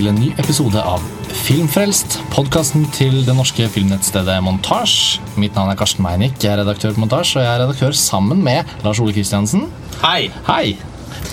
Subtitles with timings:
[0.00, 1.02] til en ny episode av
[1.44, 5.18] Filmfrelst, podkasten til det norske filmnettstedet Montasj.
[5.40, 8.40] Mitt navn er Karsten Meinick, jeg er redaktør på Montasj, og jeg er redaktør sammen
[8.46, 9.66] med Lars Ole Kristiansen.
[10.00, 10.30] Hei!
[10.46, 10.78] Hei!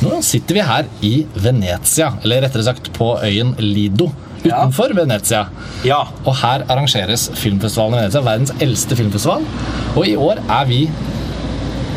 [0.04, 4.10] Nå sitter vi her i Venezia, eller rettere sagt på øyen Lido.
[4.44, 5.46] Utenfor Venezia.
[5.88, 6.02] Ja.
[6.26, 9.48] Og her arrangeres filmfestivalen i Venezia, verdens eldste filmfestival.
[9.96, 10.82] Og i år er vi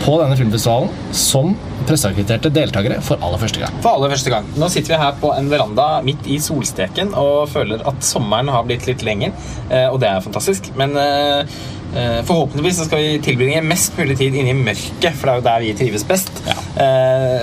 [0.00, 1.52] på denne filmfestivalen som
[1.88, 3.80] presseakkrediterte deltakere for aller første gang.
[3.84, 4.46] For aller første gang.
[4.60, 8.64] Nå sitter vi her på en veranda midt i solsteken og føler at sommeren har
[8.68, 9.34] blitt litt lenger,
[9.68, 10.70] eh, og det er fantastisk.
[10.80, 11.58] Men eh,
[11.92, 15.42] eh, forhåpentligvis så skal vi tilbringe mest mulig tid inne i mørket, for det er
[15.42, 16.32] jo der vi trives best.
[16.48, 16.56] Ja.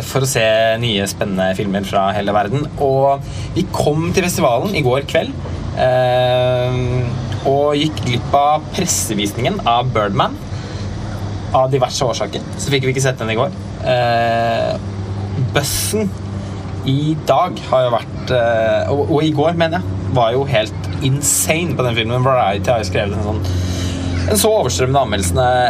[0.08, 0.44] For å se
[0.82, 2.66] nye, spennende filmer fra hele verden.
[2.82, 3.24] Og
[3.58, 5.36] vi kom til festivalen i går kveld.
[7.48, 10.34] Og gikk glipp av pressevisningen av Birdman.
[11.56, 13.54] Av diverse årsaker så fikk vi ikke sett den i går.
[13.88, 14.74] Eh,
[15.56, 16.10] Bussen
[16.88, 20.92] i dag har jo vært eh, og, og i går, mener jeg, var jo helt
[21.06, 22.26] insane på den filmen.
[22.26, 23.42] Variety har jo skrevet en sånn
[24.28, 25.00] en så overstrømmende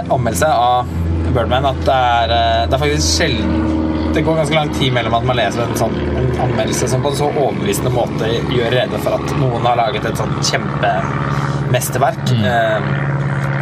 [0.10, 0.88] anmeldelse, av
[1.34, 3.76] Birdman at det er, eh, det er faktisk sjelden
[4.16, 7.12] Det går ganske lang tid mellom at man leser en sånn en anmeldelse som på
[7.12, 12.32] en så overbevisende måte gjør rede for at noen har laget et sånt kjempemesterverk.
[12.34, 12.88] Eh,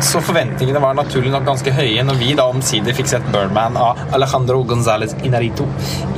[0.04, 4.00] så forventningene var naturlig nok ganske høye når vi da omsider fikk sett Birdman av
[4.16, 5.66] Alejandro González Inarito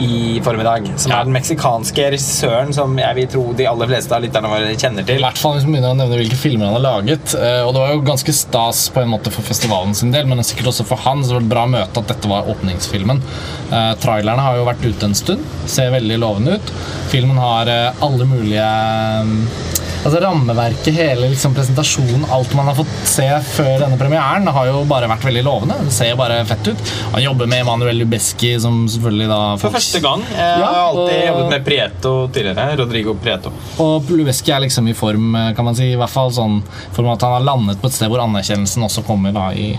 [0.02, 0.88] i formiddag.
[0.98, 1.20] Som Ja.
[1.20, 5.06] er den meksikanske regissøren som jeg vil tro de aller fleste av lytterne våre kjenner
[5.06, 5.18] til.
[5.20, 7.36] I hvert fall hvis man begynner å nevne hvilke filmer han har laget.
[7.36, 10.40] eh, Og det var jo ganske stas på en måte for festivalen sin del, men
[10.40, 11.24] sikkert også for han.
[11.24, 13.22] Så det var et bra møte at dette var åpningsfilmen.
[13.72, 15.44] Eh, trailerne har jo vært ute en stund.
[15.66, 16.72] Ser veldig lovende ut.
[17.10, 18.64] Filmen har eh, alle mulige
[20.08, 24.86] Altså Rammeverket, hele liksom, presentasjonen, alt man har fått se før denne premieren, har jo
[24.88, 25.76] bare vært veldig lovende.
[25.84, 26.92] Det ser bare fett ut.
[27.12, 30.24] Han jobber med Emanuel Lubeski, som selvfølgelig da For første gang.
[30.32, 32.78] Jeg Ja, har alltid og- jobbet med Prieto tidligere.
[32.80, 33.52] Rodrigo Prieto.
[33.84, 35.92] Og Lubeski er liksom i form, kan man si.
[35.92, 36.64] I hvert fall sånn
[36.96, 39.78] form at han har landet på et sted hvor anerkjennelsen også kommer da i,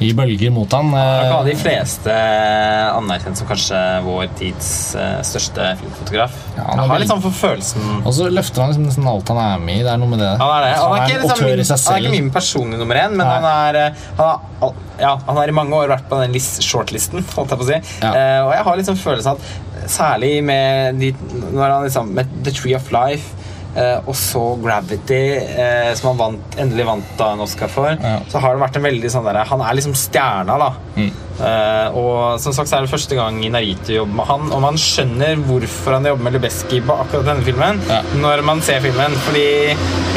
[0.00, 0.92] i bølger mot han.
[0.92, 6.36] Han kan de fleste anerkjent som kanskje vår tids eh, største filmfotograf.
[6.58, 9.28] Ja, han er har litt sånn for følelsen Og så løfter han liksom nesten alt
[9.32, 9.80] han er med i.
[9.86, 10.30] Det er noe med det.
[10.40, 10.70] Han er det.
[10.80, 14.46] Han er, ikke, liksom, han er ikke min personlige nummer én, men han eh, han,
[14.60, 17.24] har, ja, han har i mange år vært på den list, shortlisten.
[17.36, 17.80] Holdt jeg på å si.
[18.04, 18.12] Ja.
[18.14, 21.12] Uh, og jeg har liksom følelsen at særlig med de,
[21.50, 23.39] når han liksom, med The Tree of Life
[23.76, 25.22] eh, og så Gravity,
[25.56, 28.18] uh, som han vant, endelig vant da en Oscar for, Ja.
[28.28, 30.70] så har det vært en veldig sånn derre Han er liksom stjerna, da.
[30.96, 31.10] Mm.
[31.40, 34.76] Uh, og som sagt så er det første gang Narito jobber med han, og man
[34.76, 38.02] skjønner hvorfor han jobber med Lubeski på akkurat denne filmen Ja.
[38.20, 39.46] når man ser filmen, fordi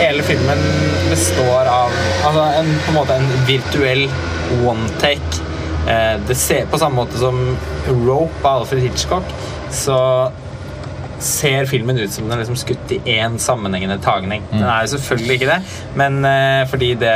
[0.02, 0.60] hele filmen
[1.10, 1.92] består av
[2.26, 4.08] altså en, på en måte en virtuell
[4.68, 5.42] one take.
[6.28, 9.24] Det ser På samme måte som Rope av Alfred Hitchcock,
[9.74, 9.98] så
[11.26, 14.44] ser filmen ut som den er liksom skutt i én sammenhengende tagning.
[14.52, 15.60] Den er jo selvfølgelig ikke det,
[16.00, 17.14] men uh, fordi det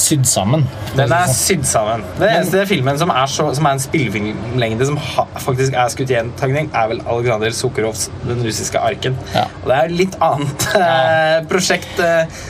[0.00, 0.66] Sydd sammen.
[0.96, 2.04] den er sydd sammen.
[2.18, 6.14] Det eneste filmen som er, så, som er en spillefilmlengde som ha, faktisk er skutt
[6.14, 9.18] i en tagning, er vel Alexander Sukharovs 'Den russiske arken'.
[9.34, 9.44] Ja.
[9.62, 12.00] Og det er jo litt annet uh, prosjekt.
[12.00, 12.40] Eh,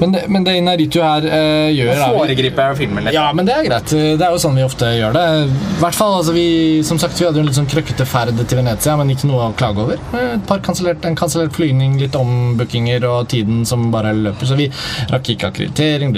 [0.00, 3.14] Men det, men det Inaritu her eh, gjør Nå er- foregriper jeg filmen litt.
[3.14, 3.92] Ja, men det er greit.
[3.94, 5.24] Det er jo sånn vi ofte gjør det.
[5.46, 6.46] I hvert fall, altså vi,
[6.86, 9.50] Som sagt, vi hadde jo en litt sånn krøkkete ferd til Venezia, men ikke noe
[9.50, 10.00] å klage over.
[10.18, 14.46] Et par kansellert, En kansellert flygning, litt ombookinger og tiden som bare løper.
[14.50, 14.66] Så vi
[15.12, 16.14] rakk ikke akkreditering.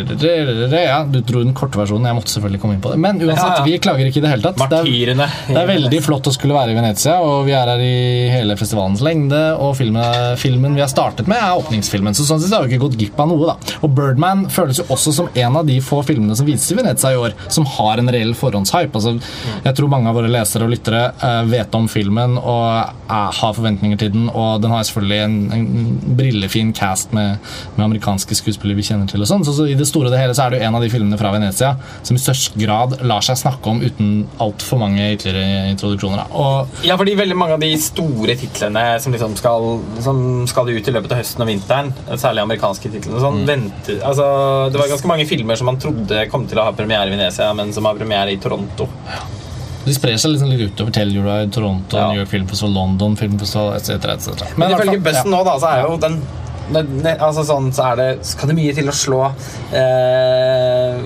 [0.87, 2.06] Ja, du dro den korte versjonen.
[2.08, 2.98] Jeg måtte selvfølgelig komme inn på det.
[3.03, 4.58] Men uansett, vi klager ikke i det hele tatt.
[4.72, 4.88] Det er,
[5.53, 8.56] det er veldig flott å skulle være i Venezia, og vi er her i hele
[8.58, 9.43] festivalens lengde.
[9.62, 12.87] Og filmen, filmen vi har startet med, er åpningsfilmen, så sånn sett har vi ikke
[12.88, 13.53] gått glipp av noe.
[13.53, 13.66] da.
[13.82, 17.12] Og Birdman føles jo også som en av de få filmene som vises i Venezia
[17.15, 18.94] i år, som har en reell forhåndshype.
[18.97, 19.16] Altså,
[19.65, 23.56] jeg tror mange av våre lesere og lyttere eh, vet om filmen og eh, har
[23.56, 27.41] forventninger til den, og den har selvfølgelig en, en brillefin cast med,
[27.76, 29.23] med amerikanske skuespillere vi kjenner til.
[29.23, 30.79] og sånn, så, så i det store og det hele så er det jo en
[30.79, 31.75] av de filmene fra Venezia
[32.06, 36.26] som i størst grad lar seg snakke om uten altfor mange ytterligere introduksjoner.
[36.37, 39.69] Og Ja, fordi veldig mange av de store titlene som liksom skal,
[40.05, 40.20] som
[40.50, 44.26] skal ut i løpet av høsten og vinteren, særlig amerikanske titlene, sånn, venter, altså,
[44.73, 47.50] det var ganske mange filmer som man trodde kom til å ha premiere i Venezia,
[47.56, 48.87] men som har premiere i Toronto.
[49.87, 52.08] De sprer seg liksom litt utover Telluride, Toronto, Ja.
[52.11, 53.91] New York Filmfestival, London Filmfestival etc.
[54.17, 54.49] etc.
[54.58, 55.23] Men i hvert ifølge fall- ja.
[55.31, 56.17] nå, da, så er jo den
[56.75, 59.20] ne, ne, altså sånn, så er det, skal det mye til å slå
[59.79, 60.97] eh,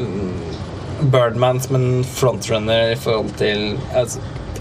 [1.12, 3.66] Birdman som en frontrunner i forhold til
[3.96, 4.20] altså,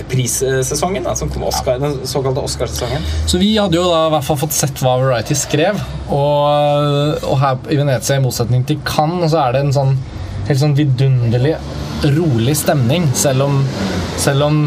[0.09, 3.05] prissesongen, da, som kom Oscar, den såkalte Oscarsesongen.
[3.29, 5.79] Så vi hadde jo da i hvert fall fått sett hva Variety skrev.
[6.09, 9.99] Og, og her i Venezia, i motsetning til Cannes, så er det en sånn
[10.49, 11.53] helt sånn vidunderlig
[12.15, 13.57] rolig stemning, selv om,
[14.17, 14.59] selv om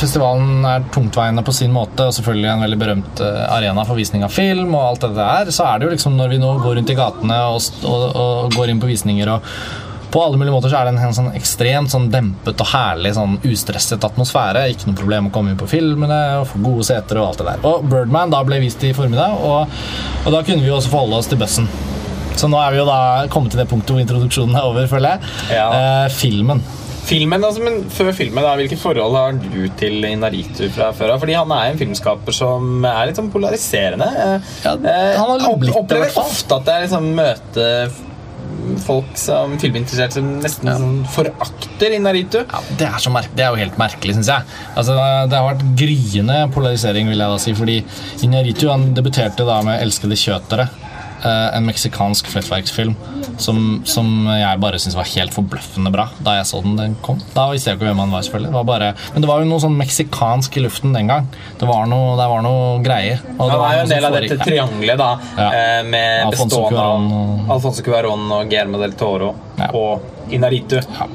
[0.00, 4.24] festivalen er tungtveiende på sin måte, og selvfølgelig en veldig berømt eh, arena for visning
[4.26, 6.80] av film, og alt dette her, så er det jo liksom når vi nå går
[6.80, 9.54] rundt i gatene og, og, og går inn på visninger og
[10.10, 13.14] på alle mulige måter så er det en, en sånn ekstremt sånn dempet og herlig
[13.16, 14.66] sånn ustresset atmosfære.
[14.72, 17.48] Ikke noe problem å komme inn på filmene og få gode seter og alt det
[17.52, 17.64] der.
[17.70, 19.80] Og Birdman da ble vist i formiddag, og,
[20.24, 21.70] og da kunne vi jo også forholde oss til bussen.
[22.40, 23.00] Så nå er vi jo da
[23.32, 25.34] kommet til det punktet hvor introduksjonen er over, føler jeg.
[25.58, 25.66] Ja.
[25.76, 26.62] Eh, filmen.
[27.10, 31.22] Filmen, altså, men Før filmen, da, hvilke forhold har du til Inaritu fra før av?
[31.22, 34.08] Fordi han er en filmskaper som er litt sånn polariserende.
[34.64, 37.98] Ja, eh, han har blitt det, opplever ofte at jeg liksom møter
[38.84, 42.40] folk som filminteresserte som nesten sånn forakter Inaritu.
[42.42, 44.58] Ja, det, er så det er jo helt merkelig, syns jeg.
[44.74, 44.96] Altså,
[45.30, 47.56] det har vært gryende polarisering, vil jeg da si.
[47.58, 47.80] Fordi
[48.26, 50.68] Inaritu han debuterte da med 'Elskede kjøtere'.
[51.24, 52.94] Eh, en meksikansk flettverksfilm
[53.40, 57.20] som, som jeg bare syntes var helt forbløffende bra da jeg så den den kom.
[57.34, 58.50] Da visste jeg ikke hvem han var, selvfølgelig.
[58.52, 61.28] Det var bare, men det var jo noe sånn meksikansk i luften den gang.
[61.60, 63.22] Det var noe, det var noe greier.
[63.38, 65.48] Og det var er jo en del av dette triangelet da, Ja.
[65.52, 69.70] eh, med Alfonso bestående av og- Alfonso Cuarón og Guillermo del Toro Ja.
[69.74, 70.76] og Inaritu.
[70.80, 71.06] Ja.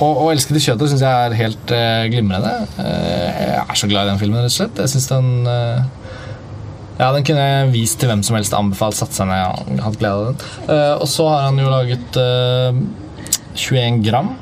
[0.00, 2.66] Og, og 'Elskede kjøttet' syns jeg er helt uh, glimrende.
[2.78, 4.80] Uh, jeg er så glad i den filmen, rett og slett.
[4.82, 5.84] Jeg synes den eh,
[6.98, 9.42] Ja, Den kunne jeg vist til hvem som helst anbefalt satt seg ned.
[9.42, 10.44] og hatt glede av den.
[10.68, 12.78] Uh, og så har han jo laget uh,
[13.54, 14.34] 21 gram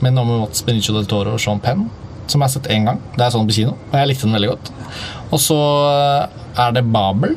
[0.00, 1.86] med Naomi Watts, Benicio del Toro og Sean Penn.
[2.30, 3.00] Som jeg har sett én gang.
[3.16, 4.70] Det er sånn på kino, og jeg likte den veldig godt.
[5.30, 5.56] Og så
[5.90, 7.34] eh, er det Babel.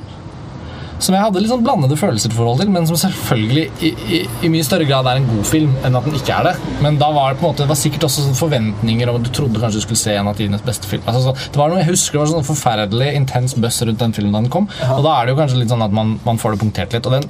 [1.00, 4.22] Som jeg hadde litt sånn blandede følelser til forhold til, men som selvfølgelig i, i,
[4.46, 6.74] i mye større grad er en god film enn at den ikke er det.
[6.86, 9.28] Men da var det på en måte Det var sikkert også sånn forventninger om at
[9.28, 11.06] du trodde kanskje du skulle se en av tidenes beste film.
[11.06, 14.16] Altså, så, det var noe, jeg husker det var sånn forferdelig intens buzz rundt den
[14.16, 14.70] filmen da den kom.
[14.96, 17.10] Og da er det jo kanskje litt sånn at man, man får det punktert litt.
[17.10, 17.28] Og den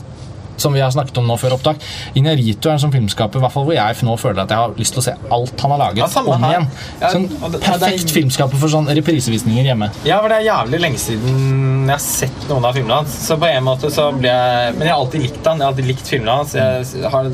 [0.58, 1.78] som vi har snakket om nå før opptak
[2.16, 4.74] Inarito er en sånn filmskaper i hvert fall hvor jeg nå føler at jeg har
[4.78, 6.68] lyst til å se alt han har laget, Ja, om igjen.
[7.02, 9.90] Ja, Sånn det- er- perfekt filmskaper for sånn reprisevisninger hjemme.
[10.06, 13.10] Ja, for det er jævlig lenge siden jeg har sett noen av filmene hans.
[13.28, 15.58] Så på en måte så ble jeg Men jeg har alltid likt han.
[15.58, 16.54] Jeg har alltid likt filmene hans.
[16.54, 17.26] Jeg har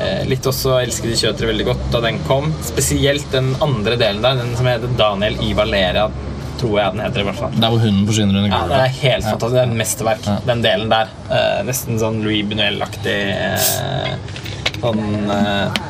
[0.00, 2.52] eh, likt også 'Elskede kjøtere' veldig godt da den kom.
[2.62, 6.08] Spesielt den andre delen der, den som heter Daniel i Valeria,
[6.60, 7.20] tror jeg den heter.
[7.20, 9.54] i hvert fall Der hvor hunden forsvinner under Ja, det er helt fantastisk.
[9.54, 10.36] Det er et mesterverk, Ja.
[10.52, 11.10] den delen der.
[11.30, 14.16] Eh, nesten sånn Louis Bunuel-aktig eh,
[14.80, 15.82] sånn eh,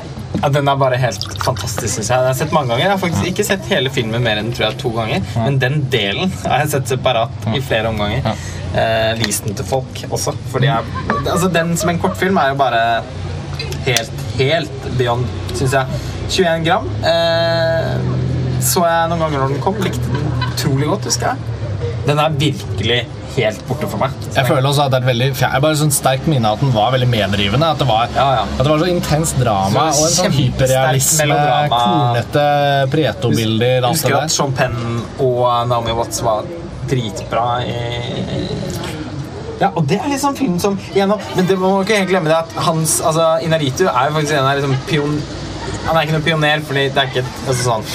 [0.42, 2.18] ja, Den er bare helt fantastisk, syns jeg.
[2.18, 2.84] Jeg har sett mange ganger.
[2.84, 5.22] Jeg har faktisk ikke sett hele filmen mer enn tror jeg, to ganger.
[5.36, 8.26] Men den delen har jeg sett separat i flere omganger.
[8.74, 10.34] Eh, vist den til folk også.
[10.50, 10.82] Fordi jeg,
[11.30, 12.82] altså, den som en kortfilm er jo bare
[13.86, 15.24] helt, helt beyond,
[15.54, 15.86] syns jeg.
[16.34, 16.90] 21 gram.
[17.04, 18.23] Eh,
[18.62, 19.76] så jeg noen ganger når den kom.
[19.84, 21.92] Likte den utrolig godt, husker jeg.
[22.04, 23.04] Den er virkelig
[23.34, 24.14] helt borte for meg.
[24.34, 26.70] Jeg føler også at det er et veldig Jeg bare sånn sterkt minne at den
[26.74, 27.70] var veldig medrivende.
[27.74, 28.44] At det var, Ja, ja.
[28.46, 31.38] At det var så intenst drama Så og en sånn hyperrealisme,
[31.72, 32.46] kornete
[32.94, 34.34] Prieto-bilder, Husker at.
[34.34, 36.46] Sean Penn og Naomi Watts var
[36.90, 37.78] dritbra i
[39.60, 42.36] ja, og det er liksom film som gjennom, Men det må ikke helt glemme det
[42.36, 45.14] at hans altså, Inaritu er jo faktisk en av liksom pion,
[45.86, 47.86] Han er ikke noen pioner, fordi det er ikke altså, sånn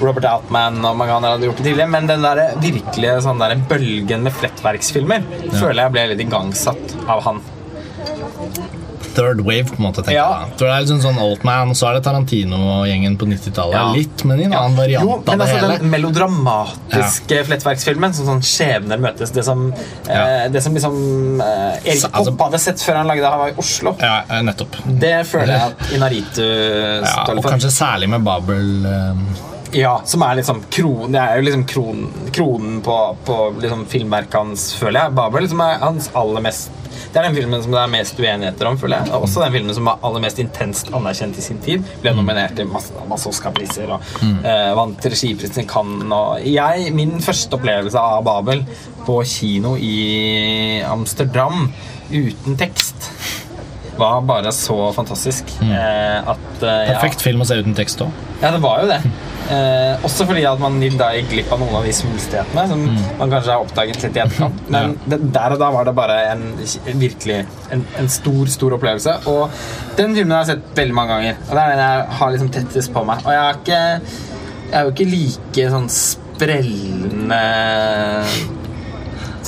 [0.00, 3.56] Robert Altman og mange andre hadde gjort det tidligere, men den der virkelige sånn der
[3.70, 5.24] bølgen med flettverksfilmer
[5.58, 7.40] føler jeg ble litt igangsatt av han.
[9.18, 10.02] Third wave, på en måte.
[10.04, 10.44] tenker Ja.
[10.46, 10.56] jeg.
[10.58, 13.74] Tror det er litt sånn sånn Altman, så er det Tarantino-gjengen på 90-tallet.
[13.74, 13.92] Ja.
[13.92, 15.78] Litt, men i en annen variant Jo, men av det altså.
[15.78, 19.72] Den melodramatiske flettverksfilmen, sånn, sånn skjebner møtes, det som,
[20.06, 20.44] Ja.
[20.44, 23.54] eh, det som liksom eh, Erik Så, altså- Poppe hadde sett før han lagde Hawaii
[23.58, 24.76] Oslo, Ja, eh, nettopp.
[25.00, 28.86] det føler jeg at Inaritu Ja, står og kanskje særlig med Babel.
[28.86, 29.14] eh,
[29.76, 34.38] Ja, som er liksom kron, Det er jo liksom kron, kronen på, på liksom filmverket
[34.40, 35.16] hans, føler jeg.
[35.18, 36.74] Babel, som er hans aller mest
[37.08, 38.78] det er den filmen som det er mest uenigheter om.
[38.78, 41.86] føler jeg Og Også den filmen som var aller mest intenst anerkjent i sin tid.
[42.02, 46.04] Ble nominert til masse, masse Oscar-priser og eh, vant regiprisen i Cannes.
[46.12, 48.64] Og jeg, min første opplevelse av Babel
[49.06, 51.70] på kino i Amsterdam
[52.12, 53.08] uten tekst
[53.98, 56.92] var bare så fantastisk eh, at eh, ja.
[56.92, 58.12] Perfekt film å se uten tekst òg.
[58.38, 59.00] Ja, det var jo det.
[59.48, 63.32] Eh, også fordi at man da gikk glipp av noen av de svulstighetene som man
[63.32, 64.58] kanskje har oppdaget litt i etterkant.
[64.74, 66.44] Men det, der og da var det bare en
[67.00, 67.38] virkelig
[67.74, 69.16] en, en stor, stor opplevelse.
[69.32, 69.48] Og
[69.96, 71.40] den filmen har jeg sett veldig mange ganger.
[71.48, 73.24] Og det er den jeg har liksom tettest på meg.
[73.24, 73.82] Og jeg er ikke
[74.68, 77.42] Jeg er jo ikke like sånn sprellende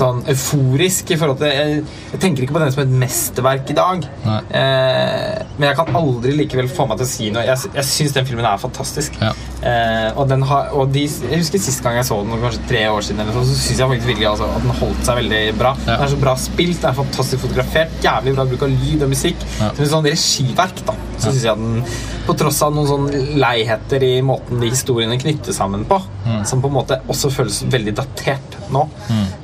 [0.01, 1.81] sånn euforisk i forhold til jeg,
[2.15, 4.07] jeg tenker ikke på den som et mesterverk i dag.
[4.25, 7.45] Eh, men jeg kan aldri likevel få meg til å si noe.
[7.45, 9.19] Jeg, jeg syns den filmen er fantastisk.
[9.21, 9.35] Ja.
[9.61, 12.85] Eh, og den har, og de, jeg husker Sist gang jeg så den, kanskje tre
[12.89, 15.41] år siden, eller så, så syns jeg faktisk virkelig altså, at den holdt seg veldig
[15.61, 15.73] bra.
[15.85, 15.97] Ja.
[15.99, 19.13] Den er så bra spilt, den er fantastisk fotografert, jævlig bra bruk av lyd og
[19.13, 19.45] musikk.
[19.59, 19.69] Ja.
[19.77, 20.95] Som et sånn regiverk, da.
[21.19, 21.85] Så synes jeg at den
[22.31, 26.43] På tross av noen sånn leiheter i måten de historiene knyttes sammen på, Mm.
[26.45, 28.83] som på en måte også føles veldig datert nå.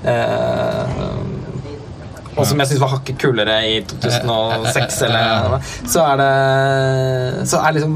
[0.04, 0.98] Eh,
[2.36, 5.56] og som jeg syns var hakket kulere i 2006, eller
[5.88, 7.94] så er det Så er liksom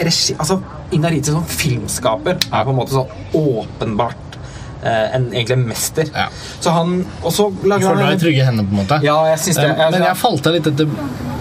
[0.00, 0.56] regi Altså,
[0.94, 4.38] Inarite som filmskaper er på en måte sånn åpenbart
[4.84, 6.10] eh, en egentlig en mester.
[6.14, 6.28] Ja.
[6.60, 9.00] Så han Og så lager Føler du deg i trygge hender, på en måte?
[9.04, 9.70] Ja, jeg synes det.
[9.78, 10.90] Jeg, Men jeg falt av litt etter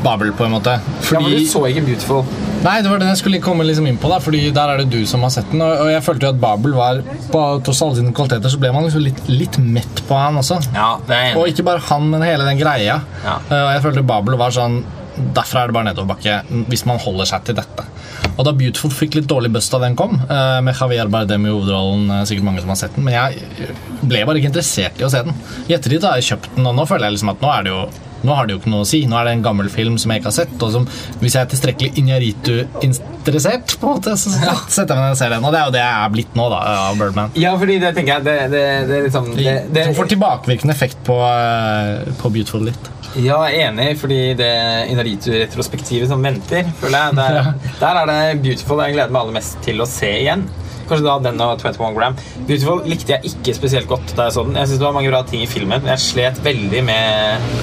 [0.03, 0.79] Babel, på en måte.
[1.13, 2.25] ja, men du så ikke Beautiful.
[2.63, 4.89] Nei, det var den jeg skulle komme liksom inn på, da, fordi der er det
[4.91, 5.62] du som har sett den.
[5.63, 8.83] Og jeg følte jo at Babel var På tross alle sine kvaliteter så ble man
[8.88, 10.60] liksom litt, litt mett på han også.
[10.75, 13.00] Ja, det Og ikke bare han, men hele den greia.
[13.24, 13.38] Ja.
[13.50, 14.81] Eh, Og jeg følte Babel var sånn
[15.13, 17.86] Derfra er det bare nedoverbakke hvis man holder seg til dette.
[18.34, 21.53] Og da Beautiful fikk litt dårlig bust da den kom, eh, med Javier Bardem i
[21.53, 23.70] hovedrollen, eh, sikkert mange som har sett den, men jeg
[24.01, 25.36] ble bare ikke interessert i å se den.
[25.70, 27.75] I ettertid har jeg kjøpt den, og nå føler jeg liksom at nå er det
[27.75, 27.86] jo
[28.24, 29.01] nå har det jo ikke noe å si.
[29.10, 30.53] Nå er det en gammel film som jeg ikke har sett.
[30.63, 30.86] Og som,
[31.20, 35.36] hvis jeg er tilstrekkelig Injaritu-interessert, på en måte, så setter jeg meg ned og ser
[35.36, 35.43] den.
[35.43, 37.36] Og det er jo det jeg er blitt nå, da, av Birdman.
[37.39, 40.75] Ja, fordi det tenker jeg Det, det, det er liksom det, det, Som får tilbakevirkende
[40.75, 42.91] effekt på, eh, på Beautiful litt.
[43.13, 44.50] Ja, jeg er enig, fordi det
[44.89, 49.60] Inaritu-retrospektivet som venter, føler jeg der, der er det Beautiful jeg gleder meg aller mest
[49.65, 50.48] til å se igjen.
[50.89, 52.17] Kanskje da den og 21 Gram.
[52.50, 54.58] Beautiful likte jeg ikke spesielt godt da jeg så den.
[54.58, 57.53] Jeg synes det var mange bra ting i filmen, men jeg slet veldig med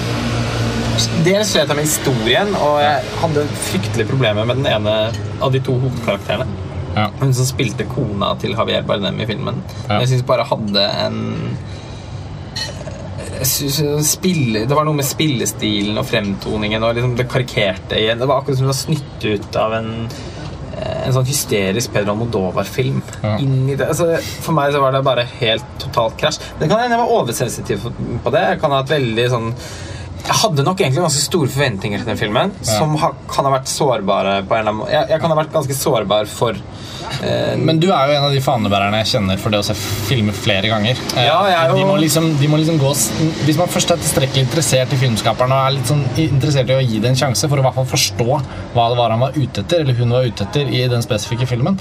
[1.25, 4.95] Dels slet jeg med historien, og jeg hadde fryktelige problemer med den ene
[5.41, 6.47] av de to hovedkarakterene.
[6.95, 7.07] Ja.
[7.21, 9.61] Hun som spilte kona til Javier Bardem i filmen.
[9.87, 10.01] Ja.
[10.01, 11.21] Jeg syns bare hadde en
[13.45, 18.21] spille, Det var noe med spillestilen og fremtoningen og liksom det karikerte igjen.
[18.21, 22.15] Det var akkurat som det var snytt ut av en eh, en sånn hysterisk Pedro
[22.15, 23.01] Almodovar-film.
[23.23, 23.37] Ja.
[23.87, 26.41] Altså, for meg så var det bare helt totalt krasj.
[26.59, 27.87] Det kan hende jeg var oversensitiv
[28.23, 28.45] på det.
[28.53, 29.49] Jeg kan ha et veldig sånn
[30.31, 33.67] jeg hadde nok egentlig ganske store forventninger til den filmen, som ha, kan ha vært
[33.67, 34.91] sårbare på en eller annen.
[34.93, 38.35] Jeg, jeg kan ha vært ganske sårbar for eh, Men du er jo en av
[38.35, 39.75] de fanebærerne jeg kjenner for det å se
[40.07, 41.01] filmer flere ganger.
[41.17, 42.93] Eh, Ja, jeg de, må liksom, de må liksom gå
[43.47, 46.85] Hvis man først er tilstrekkelig interessert i filmskaperen og er litt sånn interessert i å
[46.85, 49.35] gi det en sjanse for å i hvert fall forstå hva det var han var
[49.35, 51.75] ute etter, eller hun var ute etter i den spesifikke filmen,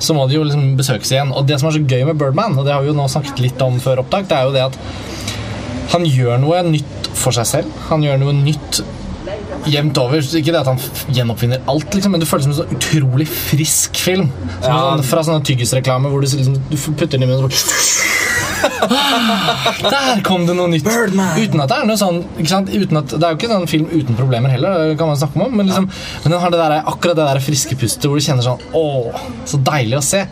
[0.00, 1.34] så må de jo liksom besøkes igjen.
[1.36, 3.42] Og det som er så gøy med Birdman, og det har vi jo nå snakket
[3.44, 4.80] litt om før opptak, det er jo det at
[5.92, 7.82] han gjør noe nytt for seg selv.
[7.88, 8.82] Han gjør noe nytt
[9.68, 10.20] jevnt over.
[10.38, 10.78] Ikke det at han
[11.14, 14.30] gjenoppfinner alt, liksom, men det føles som en sånn utrolig frisk film.
[14.62, 14.78] Som Ja.
[14.84, 18.26] sånn, fra sånne tyggisreklame hvor du, liksom, du putter den i munnen og bare
[19.92, 20.82] Der kom det noe nytt!
[20.86, 21.36] Birdman.
[21.38, 24.18] Uten at det er noe sånn at, Det er jo ikke en sånn film uten
[24.18, 25.86] problemer heller, det kan man snakke om, men, liksom,
[26.24, 28.84] men den har det der, akkurat det der friske pustet hvor du kjenner sånn Å,
[29.48, 30.24] så deilig å se.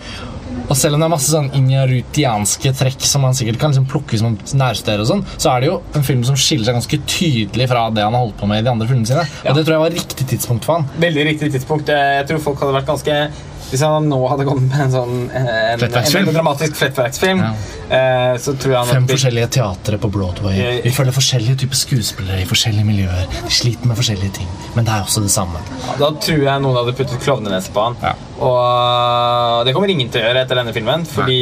[0.66, 4.18] Og selv om det er masse sånn injarutianske trekk som man sikkert kan liksom plukke
[4.20, 7.68] som nærsteder, og sånn, så er det jo en film som skiller seg ganske tydelig
[7.70, 9.26] fra det han har holdt på med i de andre filmene sine.
[9.44, 9.52] Ja.
[9.52, 10.88] Og det tror jeg var riktig tidspunkt for han.
[11.02, 11.92] Veldig riktig tidspunkt.
[11.92, 13.20] Jeg tror folk hadde vært ganske
[13.66, 17.48] Hvis han nå hadde kommet med en sånn eh, en, en dramatisk flettverksfilm, Ja.
[17.90, 20.54] eh, så tror jeg han Fem forskjellige teatre på Broadway.
[20.62, 23.26] Eh, Vi følger forskjellige typer skuespillere i forskjellige miljøer.
[23.48, 25.58] De sliter med forskjellige ting, men det er også det samme.
[25.98, 27.98] Da tror jeg noen hadde puttet klovnenese på han.
[28.06, 28.14] Ja.
[28.46, 31.40] Og det kommer ingen til å gjøre etter denne filmen, fordi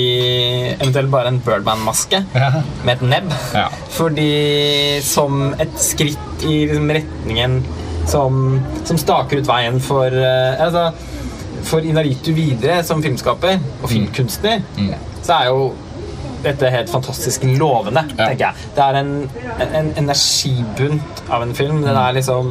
[0.79, 2.51] eventuelt bare en Birdman-maske Ja.
[2.85, 3.33] med et nebb.
[3.53, 3.69] Ja.
[3.95, 7.61] Fordi som et skritt i liksom, retningen
[8.09, 10.89] som, som staker ut veien for eh, altså,
[11.65, 14.63] For Inaritu videre som filmskaper og filmkunstner,
[15.25, 15.73] så er jo
[16.45, 18.27] dette helt fantastisk lovende, Ja.
[18.29, 18.55] tenker jeg.
[18.77, 19.31] Det er en,
[19.81, 21.79] en energibunt av en film.
[21.87, 22.51] Den er liksom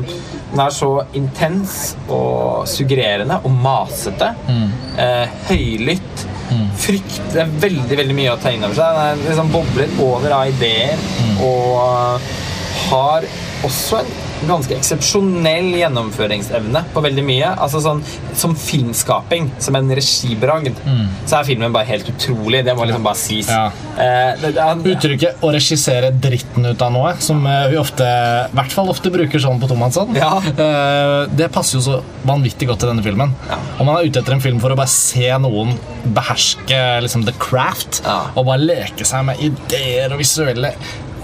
[0.54, 4.32] Den er så intens og suggererende og masete.
[4.98, 6.26] Eh, høylytt.
[6.78, 8.98] Frykt Det er veldig veldig mye å ta inn over seg.
[8.98, 10.98] Den er liksom bobler over av ideer
[11.42, 12.20] og
[12.90, 13.26] har
[13.66, 14.12] også en
[14.50, 17.52] ganske eksepsjonell gjennomføringsevne på veldig mye.
[17.64, 18.02] Altså sånn,
[18.34, 20.80] Som filmskaping, som en regibragd,
[21.30, 22.64] så er filmen bare helt utrolig.
[22.66, 23.50] Det må liksom bare sies.
[23.50, 23.68] Ja.
[23.94, 28.56] Eh, det, det, Uttrykket 'å regissere dritten ut av noe', som eh, vi ofte, i
[28.58, 30.38] hvert fall ofte bruker sånn på Tomansson, Ja.
[30.42, 33.36] eh, det passer jo så vanvittig godt til denne filmen.
[33.50, 33.58] Ja.
[33.80, 35.78] Om man er ute etter en film for å bare se noen
[36.14, 38.02] beherske liksom, the craft,
[38.36, 40.74] og bare leke seg med ideer og visuelle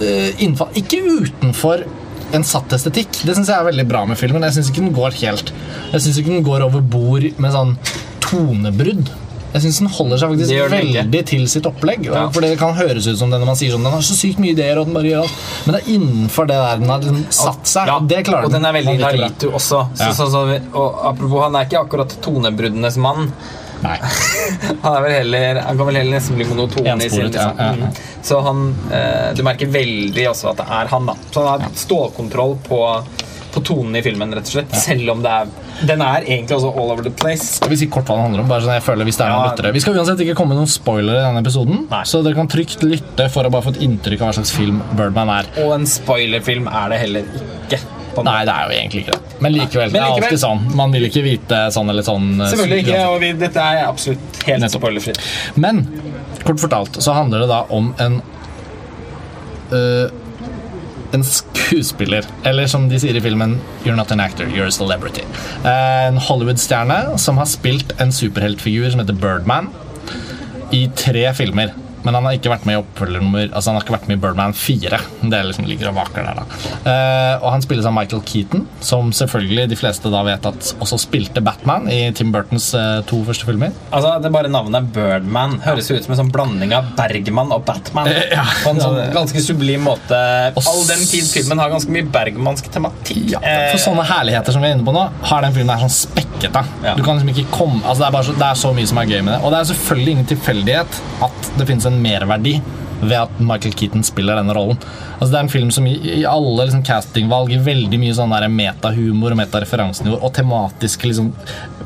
[0.02, 1.84] eh, innfall Ikke utenfor
[2.36, 3.22] en satt estetikk.
[3.26, 4.44] Det syns jeg er veldig bra med filmen.
[4.48, 5.54] Jeg syns ikke den går helt
[5.94, 7.76] Jeg synes ikke den går over bord med sånn
[8.24, 9.10] tonebrudd.
[9.50, 10.66] Jeg syns den holder seg faktisk ikke.
[10.76, 12.04] veldig til sitt opplegg.
[12.06, 12.28] Ja.
[12.34, 14.38] For det kan høres ut som det når man sier sånn Den har så sykt
[14.44, 15.40] mye ideer, og den bare gjør alt.
[15.66, 17.90] Men det er innenfor det der den har liksom satt seg.
[17.90, 18.96] Ja, og det klarer og den er veldig.
[19.02, 19.82] Naritu også.
[19.98, 20.12] Så, Ja.
[20.14, 23.32] så, så, og apropos, han er ikke akkurat tonebruddenes mann.
[23.84, 23.96] Nei.
[24.84, 27.48] Han, er vel heller, han kan vel heller nesten bli monoton i sin Ensporet, ja,
[27.48, 27.58] liksom.
[27.58, 27.90] ja, ja.
[27.90, 28.24] Mm.
[28.30, 31.16] Så han eh, Du merker veldig også at det er han, da.
[31.32, 32.84] Så han har stålkontroll på
[33.50, 34.76] på tonen i filmen, rett og slett.
[34.78, 35.48] Selv om det er
[35.90, 37.56] Den er egentlig også all over the place.
[37.56, 38.50] Skal vi si kort hva den handler om?
[38.52, 39.52] Bare sånn jeg føler hvis det er noen Ja.
[39.54, 39.72] lyttere.
[39.74, 42.04] Vi skal uansett ikke komme med noen spoilere i denne episoden, Nei.
[42.06, 44.84] så dere kan trygt lytte for å bare få et inntrykk av hva slags film
[44.94, 45.50] Birdman er.
[45.64, 47.80] Og en spoilerfilm er det heller ikke.
[48.20, 49.42] På Nei, det er jo egentlig ikke det.
[49.46, 49.92] Men likevel.
[49.94, 50.64] Men det er alltid sånn.
[50.80, 52.30] Man vil ikke vite sånn eller sånn.
[52.42, 55.22] eh, Selvfølgelig ikke, og vi, dette er absolutt helt spoilerfritt.
[55.56, 55.84] Men
[56.46, 58.20] kort fortalt så handler det da om en
[59.72, 60.10] øh,
[61.12, 65.24] En skuespiller, eller som de sier i filmen You're not an actor, you're a celebrity.
[65.66, 69.72] Eh, En Hollywood-stjerne som har spilt en superheltfigur som heter Birdman
[70.72, 71.72] i tre filmer.
[72.06, 74.22] Men han har ikke vært med i oppfølgernummer Altså han har ikke vært med i
[74.24, 75.00] Birdman 4.
[75.22, 78.66] Det er liksom ligger og vaker der da uh, Og han spilles av Michael Keaton,
[78.86, 83.22] som selvfølgelig de fleste da vet at også spilte Batman i Tim Burtons uh, to
[83.28, 83.74] første filmer.
[83.90, 87.66] Altså, det er bare Navnet Birdman høres ut som en sånn blanding av Bergman og
[87.68, 88.10] Batman.
[88.10, 88.46] Uh, ja.
[88.64, 90.20] På en sånn ganske sublim måte.
[90.60, 93.36] All den tid filmen har ganske mye bergmansk tematikk.
[93.36, 93.42] Ja,
[93.72, 96.52] for sånne herligheter som vi er inne på nå, har den filmen her sånn spekket.
[96.56, 96.64] da.
[96.86, 96.96] Ja.
[96.98, 99.10] Du kan liksom ikke komme, altså det, er så, det er så mye som er
[99.12, 99.40] gøy med det.
[99.44, 102.60] Og det er selvfølgelig ingen tilfeldighet at det finnes en merverdi
[103.00, 104.80] ved at Michael Keaton spiller denne rollen.
[105.20, 109.36] Altså Det er en film som i, alle liksom, castingvalg gir veldig mye sånn metahumor
[109.36, 111.32] og metareferansenivå og tematisk liksom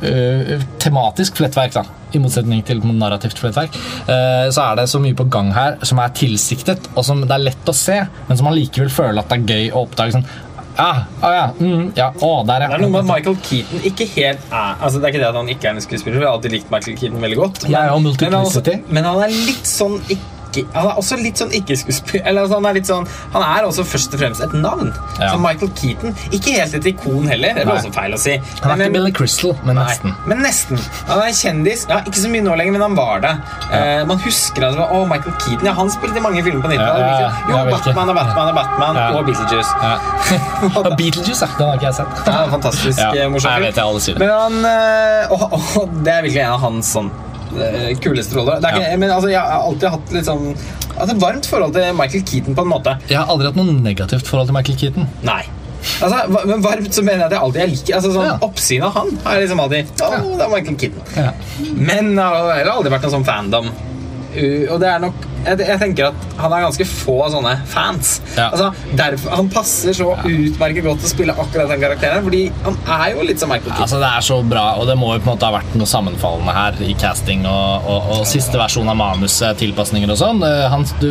[0.01, 1.85] øh, tematisk flettverk, da.
[2.13, 3.73] I motsetning til narrativt flettverk.
[4.05, 7.33] Eh, så er det så mye på gang her som er tilsiktet, og som det
[7.33, 10.17] er lett å se, men som man likevel føler at det er gøy å oppdage.
[10.17, 10.27] sånn
[10.73, 12.69] Ja, ah, ja, mm, ja, å, der, ja.
[12.71, 15.37] Det er noe med Michael Keaton ikke helt er altså Det er ikke det at
[15.37, 17.63] han ikke er en skuespiller, for jeg har alltid likt Michael Keaton veldig godt.
[17.65, 20.32] Men, ja, ja, men, han, men han er litt sånn ikke
[20.73, 24.19] han er også litt sånn ikke-skuespiller altså, han er sånn Han er også først og
[24.21, 24.91] fremst et navn.
[25.19, 25.31] Ja.
[25.33, 27.53] Som Michael Keaton Ikke helt et ikon heller.
[27.57, 28.37] Det var også feil å si.
[28.61, 30.15] Han er Men- ikke Billy Crystal, men Nei, nesten.
[30.27, 30.79] men nesten.
[31.07, 31.85] Han er kjendis.
[31.89, 33.33] Ja, ikke så mye nå lenger, men han var det.
[33.71, 36.99] Eh, man husker at det Michael Keaton ja, han spilte i mange filmer på 90-tallet.
[36.99, 37.63] Ja, ja, ja.
[37.65, 37.93] jo, ikke.
[37.93, 39.09] Batman og Batman og Batman Ja.
[39.17, 39.73] og Beetlejuice.
[39.81, 39.97] Ja.
[40.77, 41.47] Og Beetlejuice, ja.
[41.57, 42.27] Den har ikke jeg sett.
[42.27, 44.05] Ja, fantastisk Ja, eh, morsom jeg film.
[44.05, 44.19] det.
[44.19, 47.11] Men han eh, og, og det er virkelig en av hans sånn
[48.03, 48.59] kuleste rolle.
[48.61, 48.97] Det er ikke, Ja.
[49.03, 50.45] Men altså, jeg har alltid hatt litt sånn
[50.97, 52.95] altså, varmt forhold til Michael Keaton på en måte.
[53.09, 55.09] Jeg har aldri hatt noe negativt forhold til Michael Keaton.
[55.27, 55.41] Nei.
[55.99, 58.37] Altså, men varmt så mener jeg at jeg alltid jeg liker altså, sånn, Ja.
[58.47, 61.03] Oppsynet av han har jeg liksom alltid Å, det er Michael Keaton.
[61.17, 61.33] Ja.
[61.91, 63.71] Men det har aldri vært noen sånn fandom.
[64.71, 68.13] Og det er nok jeg, jeg tenker at han har ganske få sånne fans.
[68.37, 68.49] Ja.
[68.49, 72.77] Altså, derfor, han passer så utmerket godt til å spille akkurat den karakteren, fordi han
[72.97, 73.85] er jo litt som Michael Keaton.
[73.87, 75.89] Altså Det er så bra, og det må jo på en måte ha vært noe
[75.89, 80.43] sammenfallende her i casting og, og, og siste versjon av manuset, tilpasninger og sånn.
[80.47, 81.09] Eh, Han, du,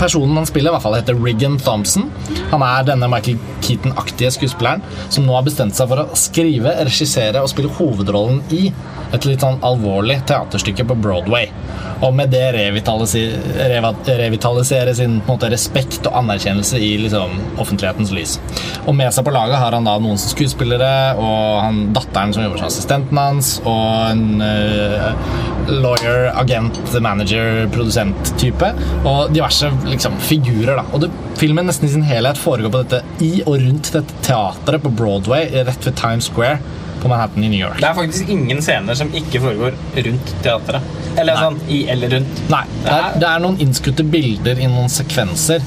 [0.00, 2.08] personen han spiller, i hvert fall heter Riggan Thompson.
[2.52, 7.42] Han er denne Michael Keaton-aktige skuespilleren som nå har bestemt seg for å skrive, regissere
[7.42, 8.66] og spille hovedrollen i
[9.12, 11.50] et litt sånn alvorlig teaterstykke på Broadway.
[12.02, 18.36] Og med det revitaliserer revitalisere sin måte, respekt og anerkjennelse i liksom, offentlighetens lys.
[18.86, 22.62] Og med seg på laget har han da noen skuespillere, og han, datteren som jobber
[22.62, 25.12] som assistenten hans, og en uh,
[25.70, 28.72] lawyer, agent, manager, produsent-type.
[29.02, 30.76] Og diverse liksom, figurer.
[30.78, 30.86] da.
[30.92, 34.82] Og det, filmen nesten i sin helhet foregår på dette i og rundt dette teatret
[34.84, 36.58] på Broadway, rett ved Times Square
[37.02, 37.80] på Manhattan i New York.
[37.82, 39.74] Det er faktisk ingen scener som ikke foregår
[40.06, 40.92] rundt teatret.
[41.18, 41.42] Eller Nei.
[41.42, 42.44] sånn i eller rundt.
[42.52, 45.64] Nei, det er, det er noen innskutte bilder i noen sekvenser